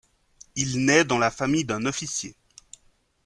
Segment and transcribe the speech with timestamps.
[0.55, 2.35] Il naît dans la famille d'un officier.